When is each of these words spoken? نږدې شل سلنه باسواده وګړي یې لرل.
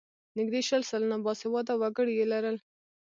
نږدې 0.37 0.61
شل 0.67 0.81
سلنه 0.91 1.17
باسواده 1.25 1.73
وګړي 1.81 2.13
یې 2.19 2.25
لرل. 2.33 2.57